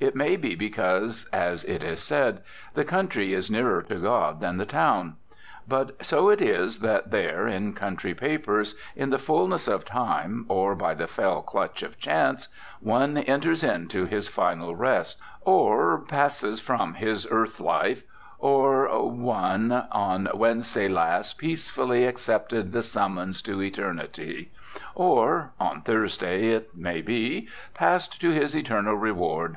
It 0.00 0.14
may 0.16 0.36
be 0.36 0.54
because, 0.54 1.24
as 1.32 1.64
it 1.64 1.82
is 1.82 1.98
said, 1.98 2.42
the 2.74 2.84
country 2.84 3.32
is 3.32 3.50
nearer 3.50 3.80
to 3.84 3.94
God 3.94 4.38
than 4.40 4.58
the 4.58 4.66
town. 4.66 5.16
But 5.66 6.04
so 6.04 6.28
it 6.28 6.42
is 6.42 6.80
that 6.80 7.10
there, 7.10 7.48
in 7.48 7.72
country 7.72 8.12
papers, 8.14 8.74
in 8.94 9.08
the 9.08 9.18
fulness 9.18 9.66
of 9.66 9.86
time, 9.86 10.44
or 10.48 10.74
by 10.74 10.92
the 10.92 11.06
fell 11.06 11.40
clutch 11.40 11.82
of 11.82 11.98
chance, 11.98 12.48
one 12.80 13.16
"enters 13.16 13.62
into 13.64 14.04
his 14.04 14.28
final 14.28 14.76
rest," 14.76 15.16
or 15.40 16.00
"passes 16.00 16.60
from 16.60 16.92
his 16.94 17.26
earth 17.30 17.58
life," 17.58 18.02
or 18.38 18.88
one 19.08 19.72
"on 19.90 20.28
Wed. 20.34 20.66
last 20.90 21.38
peacefully 21.38 22.04
accepted 22.04 22.72
the 22.72 22.82
summons 22.82 23.40
to 23.40 23.62
Eternity," 23.62 24.50
or 24.94 25.52
"on 25.58 25.80
Thurs." 25.80 26.22
(it 26.22 26.76
may 26.76 27.00
be) 27.00 27.48
"passed 27.72 28.20
to 28.20 28.32
his 28.32 28.54
eternal 28.54 28.94
reward." 28.96 29.56